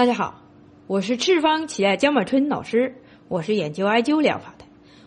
[0.00, 0.40] 大家好，
[0.86, 2.94] 我是赤方奇爱江满春老师，
[3.28, 4.64] 我是研究艾灸疗法的。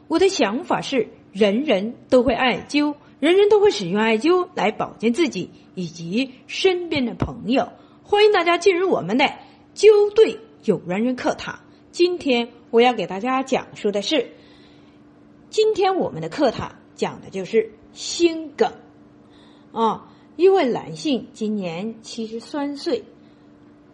[0.08, 7.69] 我的想法是，人人都会艾灸，人人都会使用艾灸来保健自己以及身边的朋友。
[8.03, 9.25] 欢迎大家进入我们的
[9.74, 11.62] 灸对有缘人课堂。
[11.91, 14.29] 今天我要给大家讲述的是，
[15.49, 18.71] 今天我们的课堂讲的就是心梗
[19.71, 20.12] 啊。
[20.35, 23.05] 一位男性今年七十三岁。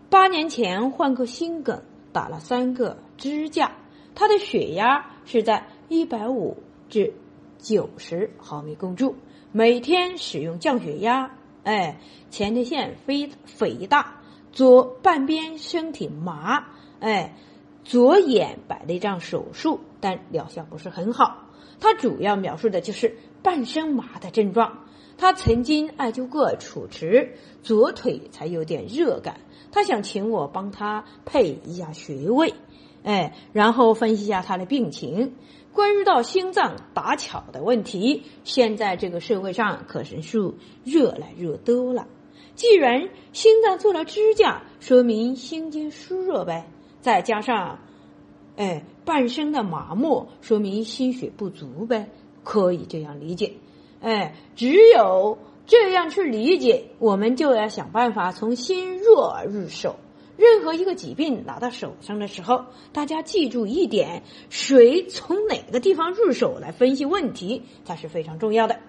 [0.09, 3.73] 八年前患过心梗，打了三个支架，
[4.15, 6.57] 他的血压是在一百五
[6.89, 7.13] 至
[7.59, 9.15] 九十毫米汞柱，
[9.51, 11.35] 每天使用降血压。
[11.63, 11.99] 哎，
[12.31, 14.21] 前列腺肥肥大，
[14.51, 16.69] 左半边身体麻，
[16.99, 17.35] 哎，
[17.83, 21.43] 左眼摆了一张手术，但疗效不是很好。
[21.79, 24.85] 他主要描述的就是半身麻的症状。
[25.19, 29.41] 他曾经艾灸过楚池，左腿才有点热感。
[29.69, 32.53] 他想请我帮他配一下穴位，
[33.03, 35.35] 哎，然后分析一下他的病情。
[35.73, 42.07] 关于到心脏打巧的问题，现在这个社会上可是数越来越多了。
[42.55, 46.65] 既然心脏做了支架，说明心经疏弱呗。
[47.01, 47.79] 再加上，
[48.55, 52.09] 哎，半身的麻木，说明心血不足呗。
[52.41, 53.53] 可以这样理解，
[54.01, 55.37] 哎，只有。
[55.71, 59.97] 这样去理解，我们就要想办法从心弱入手。
[60.35, 68.79] 任何一个疾病拿到手上的时候，大家记住一点：谁从哪个地方入手来分析问题，它是非常重要的。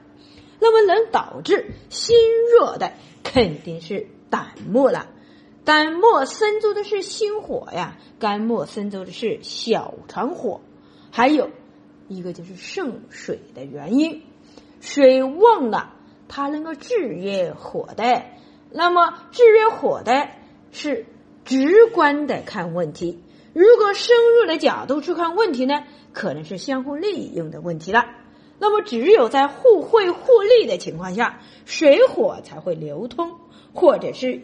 [0.58, 2.16] 那么，能导致心
[2.58, 5.10] 弱的肯定是胆沫了。
[5.66, 10.62] 胆沫生出的是心火呀，肝沫生出的是小肠火，
[11.10, 11.50] 还有
[12.08, 14.22] 一个就是肾水的原因，
[14.80, 15.94] 水旺了。
[16.32, 18.22] 它能够制约火的，
[18.70, 20.28] 那么制约火的
[20.70, 21.04] 是
[21.44, 23.20] 直观的看问题。
[23.52, 28.04] 如果深入的角度去看问题呢，可能是相互利用的问题了。
[28.60, 33.32] 那么只有在互惠互利的情况下，水火才会流通，
[33.74, 34.42] 或者是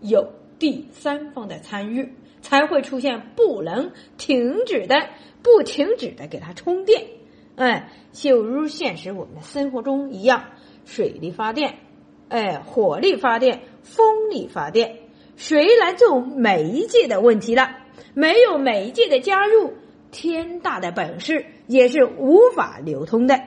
[0.00, 5.10] 有第三方的参与，才会出现不能停止的、
[5.42, 7.08] 不停止的给它充电。
[7.56, 10.44] 哎，就如现实我们的生活中一样。
[10.84, 11.80] 水力发电，
[12.28, 14.98] 哎，火力发电，风力发电，
[15.34, 17.70] 谁来做媒介的问题了？
[18.14, 19.72] 没有媒介的加入，
[20.12, 23.40] 天大的本事也是无法流通的。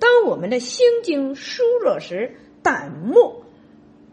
[0.00, 3.44] 当我们的心经疏弱时，胆木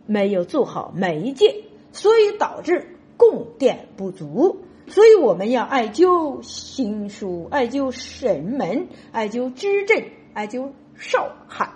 [0.06, 4.64] 没有做好媒介，所以导致供电不足。
[4.90, 11.72] 所以我们要艾灸心枢，艾灸神门，艾灸支正，艾灸少海。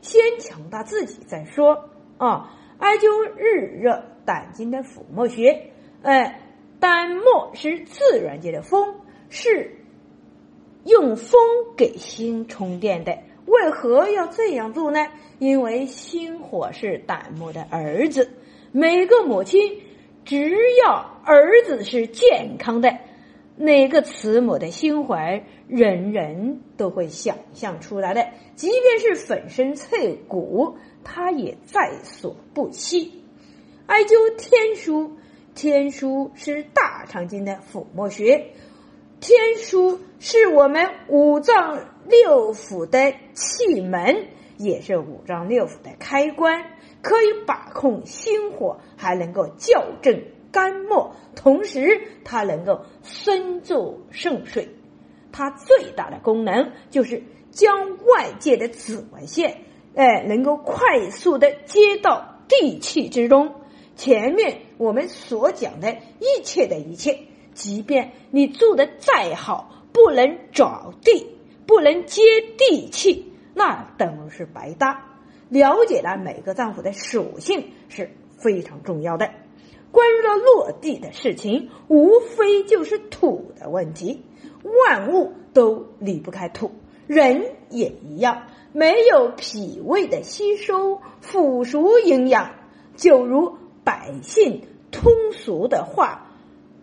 [0.00, 2.54] 先强大自己再说啊！
[2.78, 5.70] 艾灸日热胆经的腹膜穴，
[6.02, 6.40] 哎，
[6.78, 8.94] 胆膜是自然界的风，
[9.30, 9.78] 是
[10.84, 11.40] 用风
[11.76, 13.18] 给心充电的。
[13.46, 15.06] 为何要这样做呢？
[15.38, 18.30] 因为心火是胆膜的儿子，
[18.72, 19.80] 每个母亲
[20.24, 20.50] 只
[20.82, 22.98] 要儿子是健康的。
[23.56, 28.26] 哪个慈母的心怀，人人都会想象出来的。
[28.56, 33.22] 即便是粉身碎骨，他也在所不惜。
[33.86, 35.12] 艾灸天枢，
[35.54, 38.50] 天枢是大肠经的腹膜穴，
[39.20, 44.26] 天枢是我们五脏六腑的气门，
[44.58, 46.64] 也是五脏六腑的开关，
[47.02, 50.24] 可以把控心火，还能够校正。
[50.54, 54.68] 肝末，同时它能够生助肾水，
[55.32, 59.62] 它最大的功能就是将外界的紫外线，
[59.96, 63.56] 哎，能够快速的接到地气之中。
[63.96, 67.18] 前面我们所讲的一切的一切，
[67.52, 72.22] 即便你做的再好，不能着地，不能接
[72.56, 75.10] 地气，那等于是白搭。
[75.48, 79.30] 了解了每个脏腑的属性是非常重要的。
[79.94, 84.24] 关于了落地的事情，无非就是土的问题。
[84.88, 86.72] 万物都离不开土，
[87.06, 88.42] 人也一样。
[88.72, 92.56] 没有脾胃的吸收腐熟营养，
[92.96, 96.32] 就如百姓通俗的话，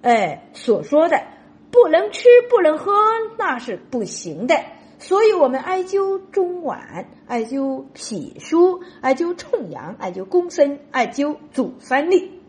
[0.02, 1.22] 哎所说的，
[1.70, 2.94] 不能吃不能喝，
[3.38, 4.56] 那是不行的。
[5.00, 12.41] 所以我们艾灸中脘，艾灸脾腧，艾灸冲阳，艾灸公孙，艾灸足三里。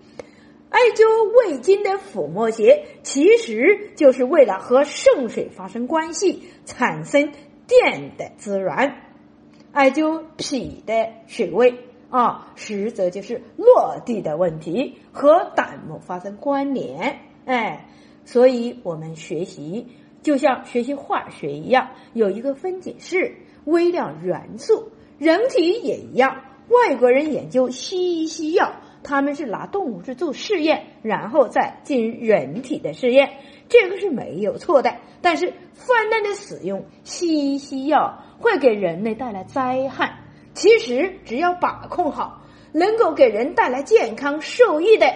[0.72, 1.04] 艾灸
[1.36, 7.30] 胃经的腹膜穴，其实就是为了和肾水发生关系，产生
[7.66, 8.74] 电的滋润。
[9.70, 11.74] 艾灸脾的穴位
[12.08, 17.20] 啊，实则就是落地的问题和弹幕发生关联。
[17.44, 17.86] 哎，
[18.24, 19.86] 所以我们学习
[20.22, 23.34] 就像学习化学一样，有一个分解式
[23.66, 26.44] 微量元素，人体也一样。
[26.68, 33.30] 外国人研究西医西药，他们是拿动物去做试验，然后再进人体的试验，
[33.68, 34.96] 这个是没有错的。
[35.20, 40.18] 但是泛滥的使用西医西药会给人类带来灾害。
[40.54, 45.14] 其实只要把控好，能够给人带来健康受益的，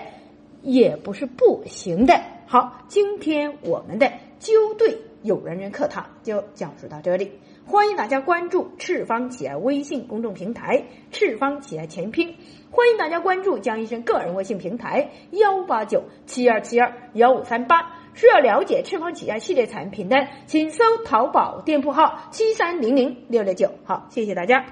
[0.62, 2.22] 也不是不行的。
[2.46, 7.32] 好，今天我们的纠对有缘人课堂就讲述到这里。
[7.68, 12.36] 欢迎大家关注赤方企业微信公众平台“赤方企业全拼”，
[12.70, 17.92] 欢迎大家关注江医生个人微信平台幺八九七二七二幺五三八。
[18.14, 23.72] 需要了解赤方企业系列产品的，请搜淘宝店铺号七三零零六六九。
[23.84, 24.64] 好，谢谢大家。